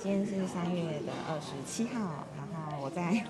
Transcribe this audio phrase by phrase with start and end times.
[0.00, 3.24] 今天是三月的二十七号，然后我在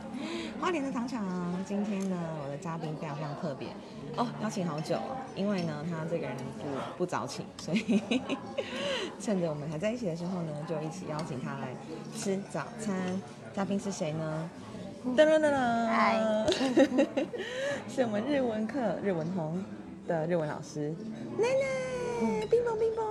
[0.60, 1.24] 花莲的糖厂。
[1.66, 3.68] 今天呢，我的嘉宾非常非常特别
[4.16, 8.02] 哦，邀请好久哦，因为呢，他这个人不不早请，所以
[9.18, 11.68] 趁着我们还在一起的时候呢，就一起邀请他来
[12.14, 13.20] 吃早餐。
[13.54, 14.50] 嘉宾是谁呢？
[15.16, 16.20] 噔噔噔噔，嗨，
[17.88, 19.64] 是我们日文课日文红
[20.06, 20.94] 的日文老师
[21.38, 23.07] 奶奶，冰棒冰棒。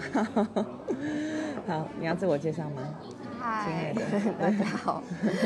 [1.66, 2.82] 好，你要自我介绍吗？
[3.38, 4.02] 嗨的，
[4.38, 5.02] 大家好，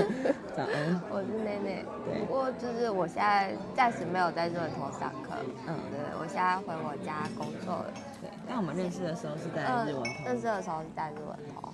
[0.57, 1.01] 早安。
[1.11, 1.85] 我是内内。
[2.05, 5.31] 对不过就是我现在暂时没有在日文通上课，
[5.67, 7.87] 嗯对，我现在回我家工作了。
[8.21, 11.73] 对，但我们认识的时候是在嗯日文通，认识的时候是在日文头，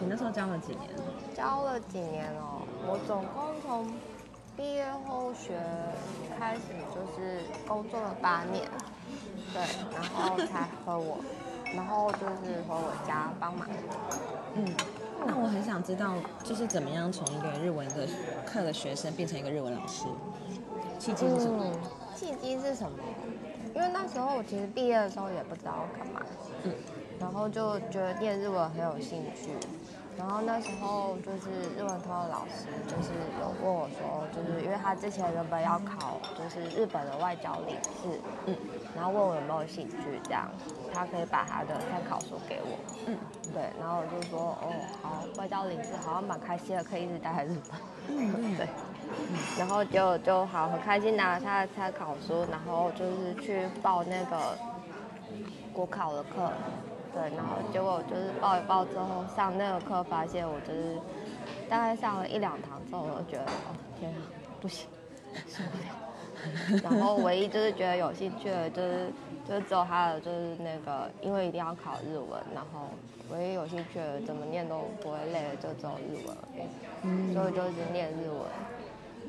[0.00, 0.88] 你那时候教了几年？
[1.34, 3.86] 教了几年哦，我总共从
[4.56, 5.58] 毕业后学
[6.38, 6.60] 开始
[6.94, 8.64] 就是工作了八年，
[9.52, 11.18] 对，然后才和我，
[11.74, 13.66] 然后就是回我家帮忙。
[14.54, 14.64] 嗯，
[15.26, 18.06] 那我很想知道，就是怎么样从一个日文的
[18.44, 20.06] 课的学生变成一个日文老师，
[20.98, 21.64] 契机是什么？
[21.64, 21.80] 嗯，
[22.14, 22.98] 契机是什么？
[23.74, 26.20] 因为那时候我其实毕业的时候也不知道干嘛，
[26.64, 26.72] 嗯
[27.20, 29.50] 然后就觉得念日文很有兴趣，
[30.16, 33.10] 然后那时候就是日文通的老师就是
[33.40, 38.56] 有问我说，就是因为他之前原本要考就是日本的外交领事，嗯
[38.98, 40.50] 然后问我有没有兴趣这样，
[40.88, 43.16] 他可以把他的参考书给我，嗯
[43.52, 47.78] 对，然后我就说哦好，外交领事好像蛮开心的，可以一直待在日本。
[48.08, 48.68] 嗯， 对，
[49.56, 54.58] 然后就就好很开心拿了他的参考书，然后就是去报那个
[55.72, 56.52] 国考的课，
[57.12, 61.00] 对，然后结果就是报一报之后上那个课，发现我就是
[61.68, 64.26] 大概上了一两堂之后，我就觉得哦天啊，
[64.58, 64.88] 不行，
[65.46, 66.07] 受不了。
[66.82, 69.12] 然后唯一就是觉得有兴趣的，就是
[69.48, 72.88] 就是只有他的就是那个，因为一定要考日文，然后
[73.30, 76.36] 唯一有兴趣的怎么念都不会累的，就只有日文
[77.32, 78.40] 所以就一直念日文，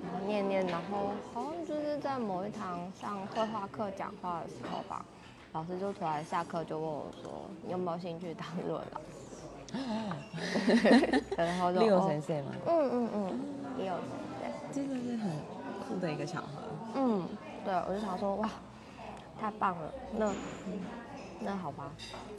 [0.01, 5.05] 然后念念，然后好像就是在某一堂上绘画课讲话的时候吧，
[5.53, 9.15] 老师就突然下课就问我说：“你有没有兴趣当日文老师？”
[11.37, 11.99] 然后就 六？
[12.65, 13.39] 嗯嗯嗯，
[13.77, 13.93] 也有
[14.39, 15.29] 对，真的是很
[15.87, 16.58] 酷的一个巧合。
[16.95, 17.27] 嗯，
[17.63, 18.49] 对，我就想说哇，
[19.39, 20.33] 太棒了，那
[21.39, 21.91] 那好吧，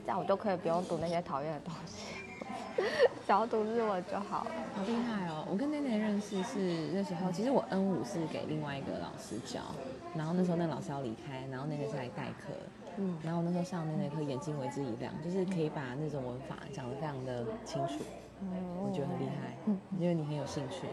[0.04, 2.16] 这样我就可以不用读那些讨厌的东西，
[3.26, 4.50] 只要读日文就好了。
[4.76, 5.46] 好厉害哦！
[5.50, 9.60] 我跟奶奶认识是那时候，其实我 N 五是给另外一个老师教，
[10.14, 12.52] 然后那时候那个老师要离开，然后奶奶是来代课，
[12.96, 18.04] 嗯然后我那时候上那堂课眼睛为之一亮，就是可以把那种文法讲得非常的清楚，
[18.82, 19.56] 我觉得很厉害，
[19.98, 20.86] 因为你很有兴趣，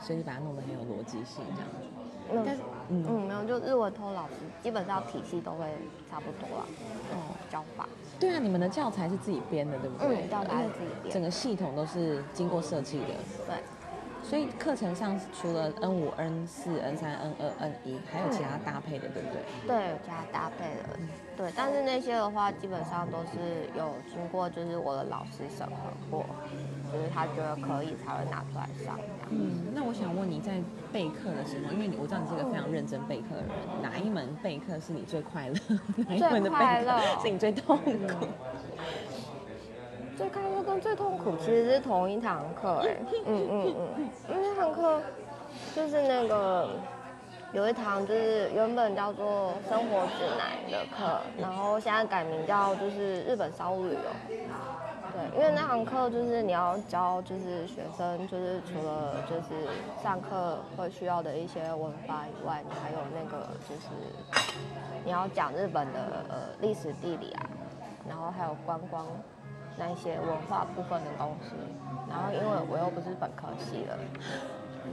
[0.00, 1.68] 所以你把它弄得很有逻辑性这样。
[2.32, 5.66] 那但是，嗯，嗯，没有，就日文通老师基本上体系都会
[6.10, 6.64] 差不多啦，
[7.12, 7.88] 哦，教法。
[8.20, 10.24] 对啊，你们的教材是自己编的，对不对？
[10.24, 13.06] 嗯教材是自己编整个系统都是经过设计的。
[13.46, 13.54] 对，
[14.22, 19.40] 所以课程上除了 N 五、N 四、N 三、N 二、N 一，还有其他搭配的，对不对？
[19.68, 20.98] 对，有其他搭配的，
[21.36, 25.74] 对，但是那些的话，基本上都是有经过就是我的老师审核
[26.10, 26.26] 过，
[26.92, 28.98] 就是他觉得可以才会拿出来上。
[29.30, 30.60] 嗯，那我想问你在
[30.92, 33.48] 备课的时候，因为你我知道你是一个非常认真备课的人，
[33.82, 35.54] 哪一门备课是你最快乐？
[36.08, 38.26] 哪一门的备快乐课是你最痛苦？
[40.16, 42.96] 最开心跟最痛苦其实是同一堂课，哎，
[43.26, 45.00] 嗯嗯嗯，因为那堂课
[45.76, 46.70] 就是那个
[47.52, 54.36] 有一堂就是原本叫做生活指南的课，然后现在改名叫就是日本商务旅游。
[55.12, 59.68] 对，因为那堂课就是你要教就是学生就是除了就是
[60.02, 63.88] 上课会需要的一些文法以外，你还有那个就是
[65.04, 67.46] 你要讲日本的呃历史地理啊，
[68.08, 69.06] 然后还有观光
[69.76, 71.54] 那一些文化部分的东西。
[72.08, 73.98] 然后因为我又不是本科系的，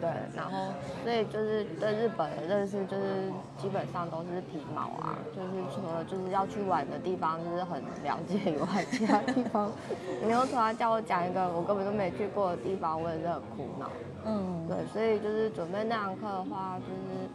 [0.01, 0.73] 对，然后
[1.03, 9.71] 所以就是对日本的认识就是基本上都是皮毛啊，就是除了就是要去玩的地方就是很了解以外，其他地方
[10.23, 13.89] 你又突然叫我讲一个我根本就没去过的地方，我也是很苦恼。
[14.25, 17.29] 嗯，对，所以就是准备那堂课的话，就是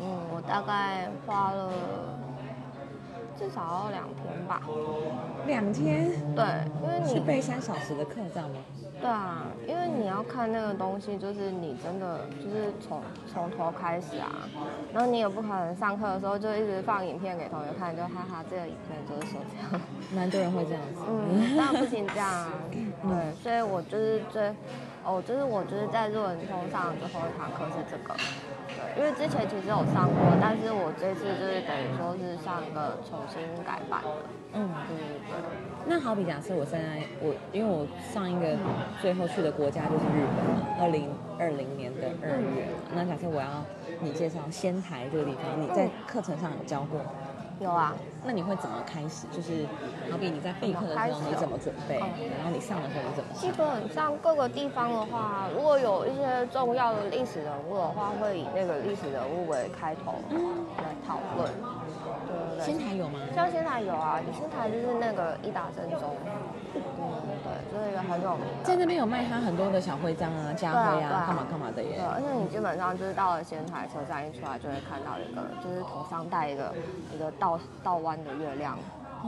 [0.00, 1.70] 嗯，我大概花了
[3.36, 4.62] 至少要两天吧。
[5.46, 6.44] 两天对，
[6.82, 8.56] 因为你是备三小时的课，这样吗？
[9.00, 13.00] 对啊，因为你要看那个东西，就是你真的就是从
[13.32, 14.48] 从头开始啊，
[14.92, 19.80] 然后你也不可能上课的时候就一直放影片给同学看，就哈哈，这个影片就是说这样，
[20.14, 21.00] 蛮多人会这样子。
[21.08, 22.52] 嗯，当然不行这样啊，
[23.02, 24.52] 对，所以我就是最
[25.08, 28.12] 哦，就是我就是在日文通上最后一堂课是这个，
[28.68, 34.08] 对，因为之前其实有上过，但是我这次就是等于说是上一个重新改版的，
[34.52, 35.40] 嗯，对对对。
[35.86, 38.52] 那好比假设我现在我因为我上一个
[39.00, 41.08] 最后去的国家就是日本嘛，二零
[41.38, 43.64] 二零年的二月，那假设我要
[44.00, 47.00] 你介绍仙台这个地方，你在课程上有教过？
[47.60, 47.92] 有啊，
[48.24, 49.26] 那你会怎么开始？
[49.32, 49.66] 就是
[50.10, 51.98] 好比你在备课的时候，你怎么准备？
[51.98, 53.32] 然后你上的时候你怎么？
[53.34, 60.14] 基本上各个地方的话，如果有一些重要的历史人物的话，会以那个历史人物为开头
[60.78, 61.50] 来讨论。
[63.38, 66.10] 像仙台有啊，仙台就是那个伊达正宗。
[67.70, 71.94] 就是一个很有名，在那边有卖他很多的小徽章啊、家徽啊、干嘛干嘛的耶。
[71.96, 76.74] 对，而且你基本上就是到了仙台车站一出来，就会看到一个，就是头上戴一个
[77.14, 78.76] 一个倒倒弯的月亮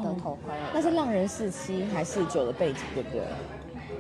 [0.02, 0.52] 的头盔。
[0.74, 3.22] 那是浪人四七还是九的背景，对不对？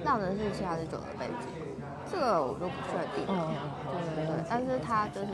[0.04, 1.46] 浪人四七还是九的背景？
[2.10, 3.24] 这个我就不确定。
[3.28, 3.54] 嗯，
[4.16, 5.28] 对对对，但是他就是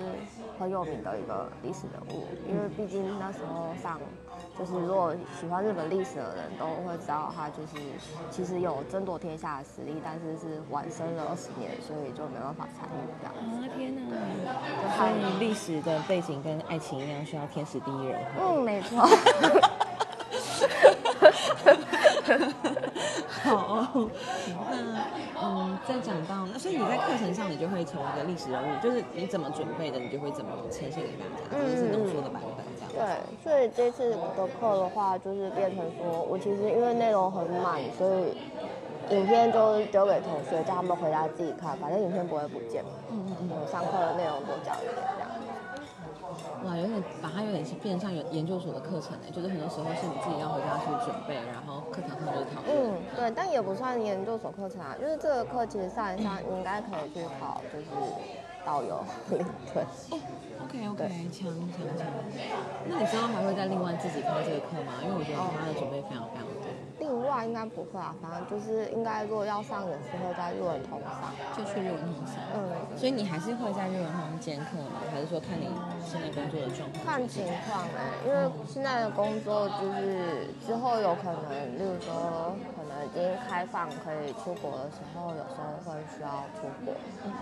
[0.58, 4.00] 很有名的一个历史人物，因为毕竟那时候上。
[4.58, 7.76] 就是如果喜欢日本历史的人都会知道，他就是
[8.30, 13.34] 其实有争夺天下的实力，但是是晚生了二十年，所以就没办法参与这样。
[13.34, 14.00] 啊天哪！
[14.96, 18.42] 所以历史的背景跟爱情一样，需要天时地利人和。
[18.42, 19.06] 嗯，没错。
[23.46, 23.86] 好，
[24.70, 24.74] 那
[25.42, 32.92] 嗯，再讲到那，所以你在课程上，你就会从一个历史人物，就是你怎么准备的，你就会怎么呈现给大家，就是浓缩的版本这样。
[32.92, 38.36] 对，所以这次的课的话，就是变成说我其实因为内容很满，所以
[39.14, 42.82] 影片就丢给同学，叫他们回家自己看，反正影片不会不见。
[43.10, 44.96] 嗯嗯嗯，上课的内容多讲一遍
[47.86, 52.74] 变成像研研究所的课程哎，就是很多时候是你自己要回家去准备，然后课堂上就是讨论。
[52.74, 57.86] 嗯，对，但也不算研究所课程啊，就是这个课其实上一上应该可以去考，就是
[58.64, 58.98] 导游
[59.30, 59.38] 领
[59.72, 59.86] 队。
[60.58, 62.02] OK OK，强强强。
[62.90, 64.98] 那你之后还会再另外自己开这个课吗？
[65.04, 66.45] 因为我觉得他的准备非常非常
[67.44, 72.36] 应该不会啊，反正就是应该如果要上也是会在日文通上，就去日文通上。
[72.54, 75.02] 嗯，所以你还是会在日文通兼课吗？
[75.12, 75.68] 还是说看你
[76.04, 77.04] 现在工作的状况？
[77.04, 86.94] 看情况哎，因为现在的工作就是之后有可能，例如说可能已经开放可以出国的时候，有时候会需要出国。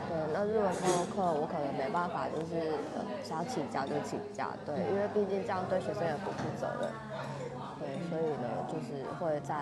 [0.08, 2.74] 对，那日文通的课我可能没办法，就是
[3.22, 4.48] 想请假就请假。
[4.64, 6.90] 对，因为毕竟这样对学生也不负责任。
[8.08, 9.54] 所以呢，就是会在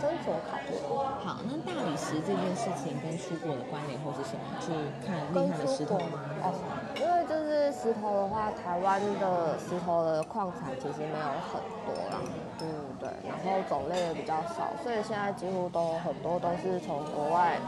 [0.00, 0.76] 斟酌考虑。
[1.24, 4.42] 好，那大理石这件事情跟出国的关联或是什么？
[4.60, 4.72] 去
[5.04, 6.20] 看厉害的石头吗？
[6.42, 6.54] 哦，
[6.96, 12.18] 因为就是石头的话，台湾的石头的矿产其实没有很多啦，
[12.58, 12.68] 对
[13.00, 13.10] 对？
[13.28, 17.58] 然后种类也比较少，所以现在几乎都很多都是从国外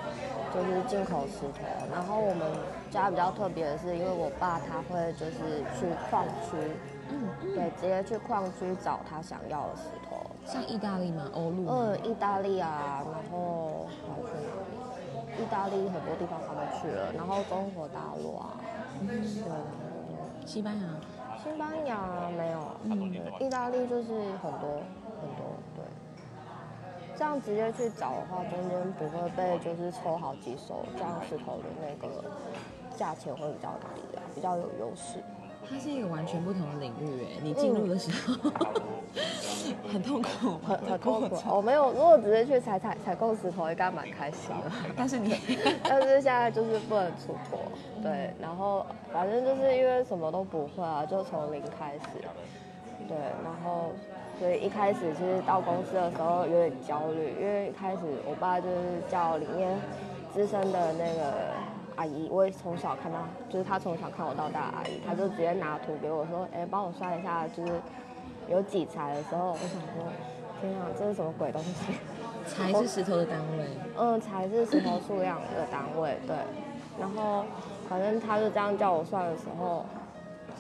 [0.53, 1.67] 就是进口石头。
[1.93, 2.47] 然后我们
[2.95, 6.57] 家比较特别的是，因为我爸他会就是去矿区。
[7.11, 11.29] 嗯，对，直接去矿区找他想要的石头，像意大利吗？
[11.35, 11.69] 欧陆？
[11.69, 15.43] 嗯，意大利啊，然后还去哪里？
[15.43, 18.57] 意大利很多地方他们去了，然后中国大陆啊，
[19.07, 19.23] 对，
[20.47, 20.89] 西班牙？
[21.43, 21.99] 西班牙
[22.35, 24.81] 没有，嗯，意大利就是很多
[25.21, 25.85] 很多，对。
[27.17, 32.25] 这样直接去找的话，中间不会被就是抽好几手，这样石头的那个
[32.97, 35.19] 价钱会比较低啊，比较有优势。
[35.67, 38.51] 它是一个完全不同的领域哎，你进入的时候
[39.91, 41.37] 很痛苦，很很痛苦。
[41.57, 44.71] 我没有，如果直接去采采采购石头，应该蛮开心的。
[44.95, 45.35] 但是你，
[45.83, 47.61] 但是现在就是不能出国，
[48.03, 48.31] 对。
[48.39, 52.21] 然后反正就是因为什么都不会啊，就从零开始，
[53.09, 53.17] 对。
[53.43, 53.91] 然后
[54.39, 59.79] 所以一开始其实到公司的时候有点焦虑，因为一开始我爸就是叫里面
[60.35, 61.55] 资深的那个。
[61.97, 64.61] 阿姨，我也从小看到，就是她从小看我到大。
[64.61, 67.81] 阿姨，她就直接拿图给我说：“哎，帮我算一下，就是
[68.49, 70.13] 有几材的时候。”我想说
[70.61, 71.95] ：“天啊，这是什么鬼东西？”
[72.47, 73.67] 材是石头的单位。
[73.97, 76.37] 嗯，材是石头数量的单位，对。
[77.01, 77.45] 然后
[77.89, 79.87] 反正他就这样叫我算的时候，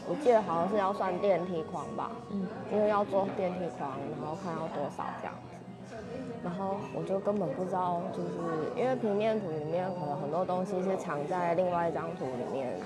[0.08, 2.10] 我记得好像是要算电梯框吧。
[2.30, 2.46] 嗯。
[2.72, 5.34] 因为要做电梯框，然后看要多少这样。
[6.42, 8.30] 然后我就根本不知道，就是
[8.76, 12.78] 因为平面图里面可能很多东西是藏在另外一张图里面，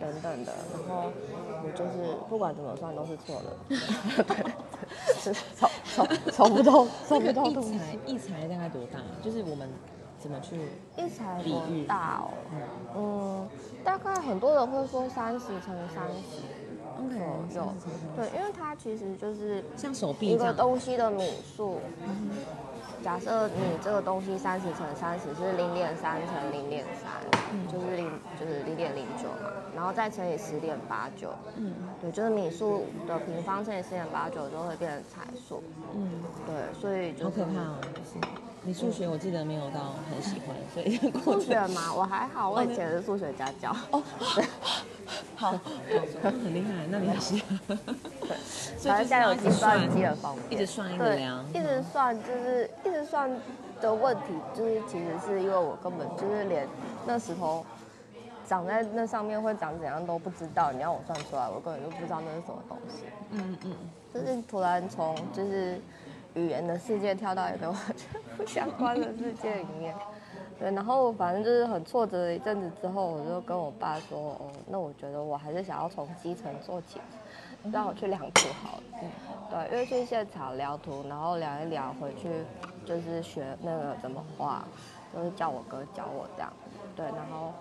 [0.00, 0.52] 等等的。
[0.72, 1.10] 然后
[1.64, 4.36] 我就是不管怎么算都是错的，对，
[5.56, 7.46] 抽抽抽不到，抽不到。
[7.46, 9.00] 一材一才大概多大？
[9.22, 9.68] 就是我们
[10.18, 10.60] 怎么去
[10.96, 12.30] 一材多大哦？
[12.96, 13.48] 嗯，
[13.82, 16.61] 大概很多人会说三十乘三十。
[17.54, 17.74] 有，
[18.16, 21.80] 对，因为它其实就是像手臂一个东西的米数，
[23.02, 27.10] 假设你这个东西三十乘三十是零点三乘零点三，
[27.72, 31.74] 就是零就是零点零九嘛，然后再乘以十点八九，嗯。
[32.00, 35.62] 对，就是米数的平方乘以十点八九就会变成彩数，
[35.94, 36.10] 嗯，
[36.46, 37.78] 对，所以就好是可怕哦。
[38.64, 43.74] 你数学我记得没有到很喜欢，所以过数程学嘛，我还好，我以前是数学家教。
[43.90, 44.02] 哦，
[45.34, 45.50] 好，
[46.22, 47.58] 很厉害，那你很喜欢。
[48.78, 53.28] 所以反正现在有计算机算的方面，一直算一直对量，一直算就是一直算
[53.80, 54.22] 的问题，
[54.54, 56.66] 就是其实是因为我根本就是连
[57.04, 57.66] 那石头
[58.46, 63.04] 长在那上面会长怎样都不知道，你要我算出来，我根本就不知道那是什么东西。
[63.32, 63.74] 嗯嗯，
[64.14, 65.80] 就是突然从就是
[66.34, 69.94] 语言的世界跳到一个完全不相关的世界里面。
[70.58, 77.00] 对，然后反正就是很挫折的一阵子之后，我就跟我爸说，哦，那我觉得我还是想要从基层做起，
[77.72, 78.82] 让我去量图好了。
[79.50, 82.30] 对，因为去现场量图，然后量一量回去
[82.84, 84.64] 就是学那个怎么画，
[85.12, 86.52] 就是叫我哥教我这样。
[86.94, 87.52] 对，然后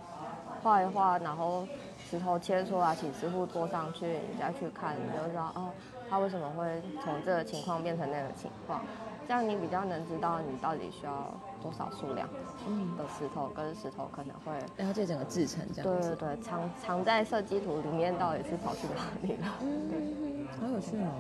[0.62, 1.66] 画一画，然后
[2.12, 5.70] 石头切出来，请师傅做上去，你再去看，你就知道哦，
[6.10, 8.82] 他为什么会从这个情况变成那个情况，
[9.26, 12.28] 这样你比较能知道你到底需要多少数量
[12.68, 14.52] 嗯的石头，跟石头可能会。
[14.84, 16.10] 了解整个制成这样子。
[16.10, 19.48] 对对对，藏藏在设计图里面到底是跑去哪里了？
[19.62, 21.12] 嗯， 好有趣哦。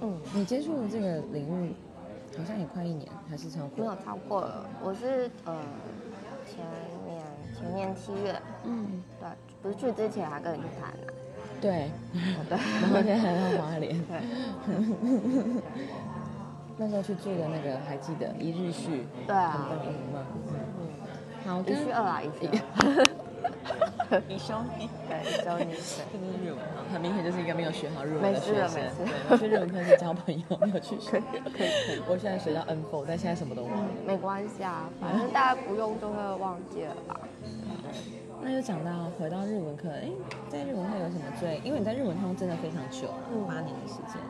[0.00, 1.74] 嗯，你接触这个领域
[2.38, 3.70] 好像也快一年，还是超过？
[3.76, 5.54] 没有超过了，我是呃
[6.46, 6.64] 前
[7.04, 7.22] 年
[7.54, 9.07] 前年七月，嗯，对，
[9.62, 11.12] 不是去之前还跟你去谈呢、
[11.60, 11.90] 对。
[12.14, 14.14] 哦对， 然后现在还要花莲， 对，
[16.78, 20.24] 那时候去住的那个还记得一日序，对啊很棒很棒。
[20.78, 20.80] 嗯，
[21.44, 22.46] 好，一去二啊，一去
[24.10, 24.88] 二，一休一。
[25.08, 25.74] 对，一周你对。
[25.74, 26.02] 这就是
[26.44, 26.58] 日文，
[26.92, 28.68] 很明显就是一个没有学好日文没的学生。
[28.68, 31.20] 事了没事对，我去日文课是交朋友，没有去学。
[31.20, 33.88] 可以可以我现在学到 N four，但现在什么都忘了。
[34.06, 37.20] 没关系啊，反正大家不用就会忘记了吧。
[38.40, 40.08] 那就讲到回到日文课，哎，
[40.48, 41.58] 在日文课有什么最？
[41.64, 44.20] 因为你在日文通真的非常久，了八年的时间，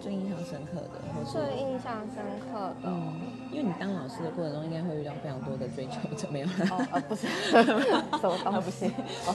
[0.00, 3.20] 最印象深刻的，或是最印象深刻的，嗯，
[3.50, 6.52] 因为你当老师的过程中，应该会遇到非常多的追求者，没有啦？
[6.70, 8.86] 哦，呃，不是， 什么东西？
[9.26, 9.34] 哦，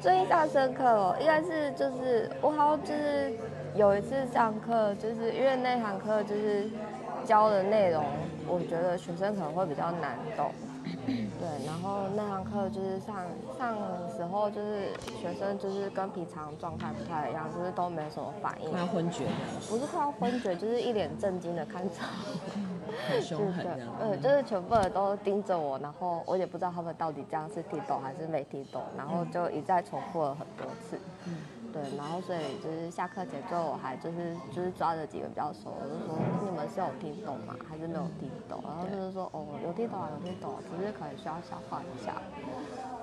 [0.00, 3.32] 最印象深刻哦，应该是就是我好像就是
[3.76, 6.68] 有一次上课，就是因为那堂课就是
[7.24, 8.04] 教的内容，
[8.48, 10.50] 我觉得学生可能会比较难懂。
[11.08, 13.26] 对，然后那堂课就是上
[13.58, 19.26] 上的时候，就是学生就是跟平常状态不太一样，就是都没什么反应快，要昏厥
[19.68, 22.78] 不是快要昏厥，就是一脸震惊的看着我。
[23.08, 23.64] 很凶狠
[24.22, 30.98] 就是全部人都盯着我，然后我也不知道他们到底这样是听懂还是没听懂，然后就一再重复了很多次。
[31.26, 31.36] 嗯
[31.72, 37.54] 对，然后所以就是下课前之后，我还就是就是抓着几个比较熟，我就说你们是有听懂吗？
[37.68, 38.62] 还是没有听懂？
[38.64, 42.14] 然后就是说哦有听懂啊有听懂，只是可能需要消化一下。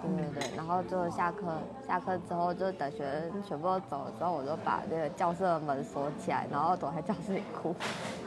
[0.01, 1.45] 对对对，然后就下课
[1.87, 7.73] 下课之后，就等学生全部都走了之后，我就把那个教室的门锁起来，然后躲在教室里哭。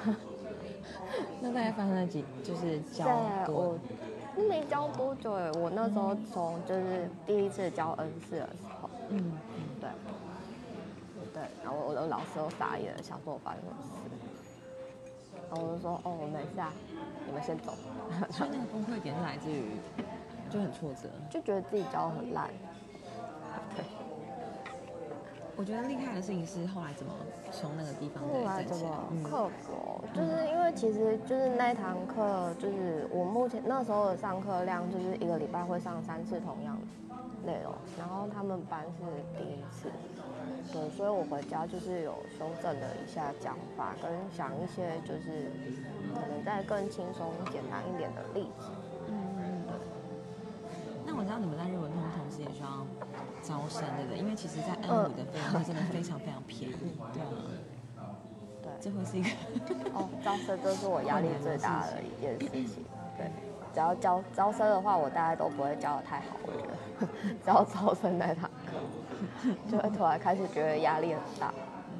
[1.40, 3.06] 那大概发生了几，就是教
[3.48, 3.76] 我
[4.48, 9.32] 没教多久哎，我那时候从就是第一次教 N 四的时候，嗯，
[11.68, 13.98] 然后我的老师都傻眼了，想说我发生什么事，
[15.50, 16.72] 然后我就说哦我没事啊，
[17.26, 17.74] 你们先走，
[18.32, 19.76] 所以那个崩溃点是来自于
[20.48, 21.10] 就很挫折。
[21.28, 22.48] 就觉得自己教的很烂，
[23.76, 23.84] 对，
[25.56, 27.12] 我觉得厉害的事情是后来怎么
[27.52, 29.04] 从那个地方后来怎么。
[29.10, 30.00] 嗯克服哦？
[30.14, 36.78] 就是因为其实就是那一堂课，就是我目前那时候的上课量，就是一个礼拜会上三次同样
[37.44, 39.04] 的内容，然后他们班是
[39.36, 39.90] 第一次，
[40.72, 45.50] 对，所以我回家就是有修正了一下讲法，跟想一些就是
[46.14, 48.68] 可能再更轻松简单一点的例子。
[49.08, 49.74] 嗯，对
[51.06, 52.86] 那我知道你们在日文通同时也需要
[53.42, 54.18] 招生，对不对？
[54.18, 56.76] 因为其实，在 N 五的费用真的非常非常便宜，
[57.14, 57.22] 对
[57.96, 58.12] 啊，
[58.62, 59.28] 对，这会是一个
[59.94, 62.84] 哦，招生这是我压力最大的一件事情。
[63.16, 63.30] 对，
[63.72, 67.06] 只要招招生的话，我大概都不会教的太好，我觉得，
[67.42, 68.50] 只要招生那堂课，
[69.70, 71.52] 就会突然开始觉得压力很大。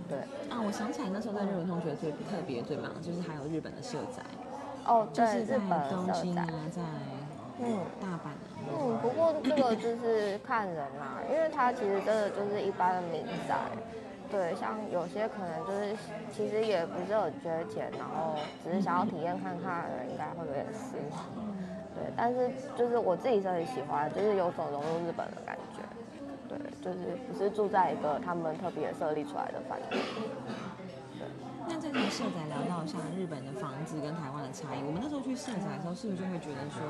[0.09, 4.23] 对，啊，我想起来那时候在日本同学最特别最忙，就是还有日本的社宅，
[4.87, 6.83] 哦，对，就是在日本东社宅京啊，，在
[7.61, 7.79] 嗯。
[8.01, 8.39] 大阪啊，
[8.71, 13.55] 嗯，不过这个就是看人啦，因为它其实真的就是一般的民宅，
[14.31, 15.97] 对，像有些可能就是
[16.31, 21.21] 其实也不是很缺钱，然后只是想要体验看看的人，应该会有点失望。
[21.95, 25.68] 对，但是就是我自己是很喜欢，就是有种融入日本的感觉。
[26.49, 30.03] 对，就是不是住在一个他们特别设立出来的饭店。
[31.71, 36.81] 那在这才社仔聊到像日本的房子跟台湾的差异，我们那时候去社仔的时候，是不是就会觉得说，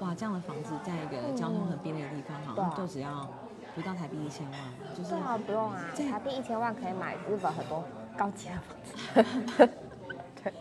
[0.00, 3.28] 哇，这样的房子在一个交通很便利的地方，好像就只要
[3.76, 4.58] 不到台币一千万，
[4.96, 7.84] 就是对啊，不用啊，台币一千万可以买日本很多
[8.18, 9.68] 高级的房子。
[10.42, 10.52] 对，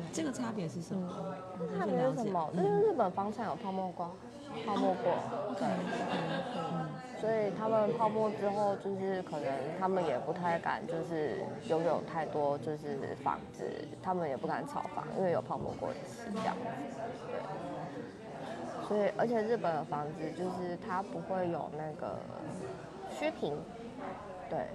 [0.10, 1.34] 这个差别是什么？
[1.78, 2.50] 差别是什么？
[2.56, 4.16] 就是日本房产有泡沫过，
[4.64, 5.12] 泡沫过，
[7.58, 9.46] 他们泡沫之后，就是可能
[9.80, 13.64] 他们也不太敢，就是拥有太多就是房子，
[14.00, 16.64] 他们也不敢炒房，因为有泡沫过一次这样子，
[17.26, 17.40] 对。
[18.86, 22.16] 所以，而且日本的房子就是它不会有那个
[23.10, 23.54] 虚平，
[24.48, 24.66] 对，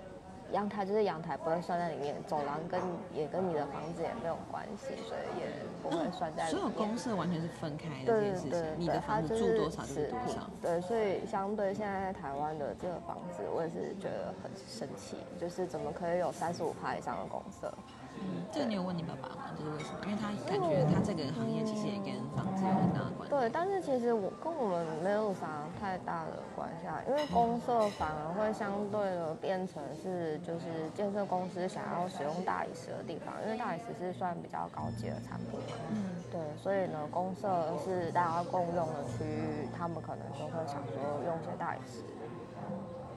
[0.54, 2.80] 阳台就是阳台，不会算在里面，走廊跟
[3.14, 5.48] 也跟你的房子也没有关系，所以也
[5.82, 6.78] 不会算在里面所有面。
[6.78, 10.50] 公社完全是分开的这对件事情，对对，你的房子它就是住多少就是平多少。
[10.62, 17.74] 对，所以相对现在在台湾的这个房子，我也是觉得很生气，就是怎么可以有三十五趴以上的公社？
[18.22, 19.52] 嗯，这个你有问你爸爸吗？
[19.58, 20.00] 就是为什么？
[20.06, 23.36] 因为他感觉他这个行业其实也跟房子有很大的关系。
[23.36, 35.76] 对，但是其实我跟我们没有啥太大的关系啊，因为公社反而会相对的变成是就是建设公司想要使用大理石的地方，因为大理石是算比较高级的产品嘛。
[35.92, 42.04] 嗯，对，所以呢，公社是大家共用的区域，他们可能就会想说用些大理石，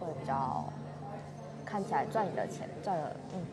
[0.00, 0.64] 会比较
[1.64, 3.44] 看起来赚你的钱，赚了嗯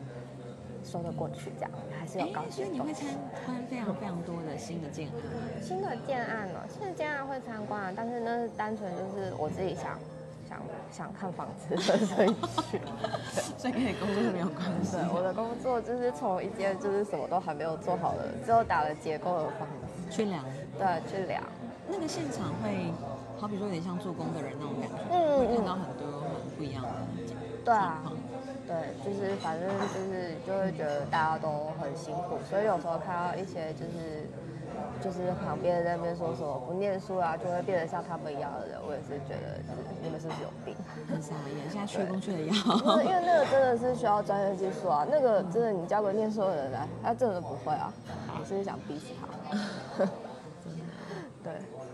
[0.84, 2.70] 说得过去，这样还是有高级，所以。
[2.70, 3.08] 你会参
[3.46, 5.14] 观非常非常多的新的建案。
[5.62, 9.98] 新的建案呢，新的建案会参观啊，但是那是单纯就是我自己想
[10.48, 10.60] 想
[10.92, 12.28] 想看房子，所以
[12.70, 12.82] 去。
[13.58, 14.98] 所以跟你工作是没有关系。
[15.14, 20.44] 我的工作就是从一间就是什么都还没有做好的，只有打了结构的房子，去量
[20.78, 21.42] 对，去量。
[21.88, 22.92] 那个现场会，
[23.38, 26.90] 好比说有点像做工的人那种感觉，嗯会看嗯到很多很不一样的
[27.26, 28.16] 情对啊况。
[28.66, 34.24] 对，就是反正就是就会觉得大家都很辛苦，所以有时候看到一些就是
[35.02, 40.74] 就是旁边在那边说什么不念书啊，就会变得像他们一样的人，我也是觉得就是你们是不是有病？
[41.10, 42.54] 很傻眼，现在缺工缺的要。
[42.54, 47.92] 因为因为那个真的是需要专业技术啊，那个真的你交给念书的人来，他真的不会啊，
[48.40, 50.06] 我是想逼死他？
[51.44, 51.52] 对，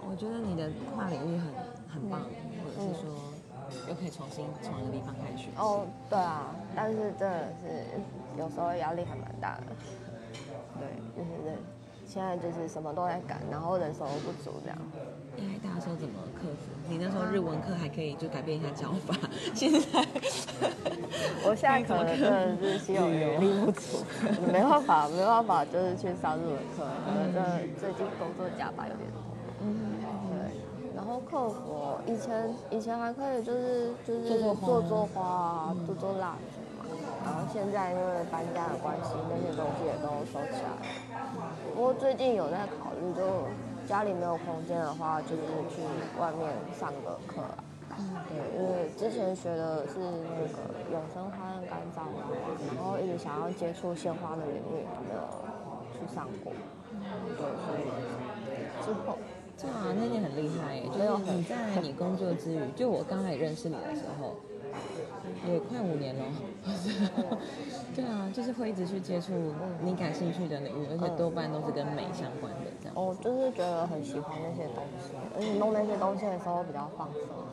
[0.08, 3.10] 我觉得你的跨领域很很棒，或者是说
[3.88, 5.58] 又可以重新从一个地方开始学习。
[5.58, 7.86] 哦，对啊，但是真的是
[8.38, 9.63] 有时候压力还蛮大的。
[10.79, 11.58] 对，就是人
[12.05, 14.77] 现在就是什么都在赶，然后人手不足这样。
[15.38, 16.71] 压力大的时候怎么克服？
[16.89, 19.15] 你那时候日文课还可以就改变一下教法，
[19.53, 19.79] 现在
[21.45, 24.03] 我现在可能真的是心有余力不足，
[24.51, 29.21] 没办法，没办法，就是去上日文课，可能真的最近工作加班有点多。
[29.62, 30.01] 嗯，
[30.32, 36.84] 对，然后客服以前以前还可以就是就是做做花啊，做做蜡烛嘛，
[37.24, 41.56] 然后现在因为搬家的关系，那些东西也都收起来了。
[41.74, 43.48] 不过最近有在考虑，就
[43.88, 45.80] 家里没有空间的话，就是去
[46.20, 47.64] 外面上个课啊。
[48.28, 52.28] 对，因为之前学的是那个永生花跟干燥花，
[52.76, 55.24] 然后一直想要接触鲜花的领域，没有
[55.94, 56.52] 去上过。
[57.38, 57.88] 对，所以
[58.84, 59.18] 之后
[59.67, 60.84] 哇，那你很厉害耶！
[60.86, 64.36] 就是你在你工作之余，就我刚开始认识你的时候，
[65.45, 66.24] 也快五年了。
[67.95, 69.34] 对啊，就是会一直去接触
[69.82, 72.95] 你感兴趣的领域，而且多半都是跟美相关的这样。
[72.95, 77.52] 我就是觉得很喜欢那些东西，而且弄那些东西的时候比较放松啊，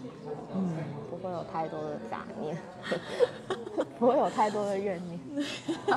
[0.54, 0.76] 嗯，
[1.10, 2.56] 不会有太多的杂念，
[3.98, 5.18] 不会有太多的怨念。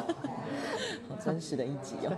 [1.07, 2.17] 好真实的一集哦。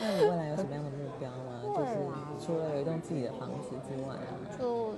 [0.00, 1.35] 那你未来有什么样的目标吗？
[1.76, 1.92] 就是
[2.40, 4.94] 除了有一栋自己的房子之外啊，就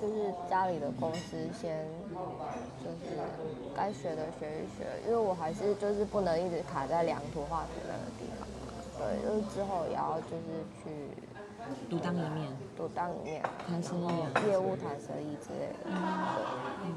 [0.00, 1.84] 就是家里的公司先
[2.84, 3.18] 就是
[3.74, 8.54] 该学的学一学，因为我还是就是不能一直卡在两图画图那个地方嘛。
[8.96, 10.84] 对，就是之后也要就是去
[11.90, 15.74] 独当一面，独当一面，谈生意啊，业务谈生意之类的。
[15.84, 15.90] 对。
[16.84, 16.94] 嗯，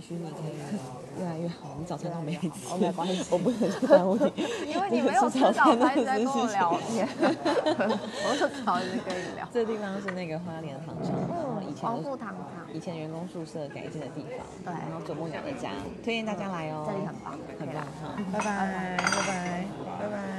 [0.00, 0.54] 许你可以
[1.20, 1.76] 越来越好。
[1.78, 4.32] 你早餐都没吃，哦没关系我不能去耽误你。
[4.66, 7.06] 因为你没有吃早餐一直在跟我聊天，
[8.26, 9.46] 我就找一直跟你聊。
[9.52, 12.34] 这地方是那个花莲糖厂，然后以前糖厂，
[12.72, 15.70] 以前员工宿舍改建的地方，对然后啄木鸟的家，
[16.02, 17.86] 推荐大家来哦，这里很棒，很棒
[18.32, 19.64] 拜拜，拜拜，
[20.00, 20.33] 拜拜。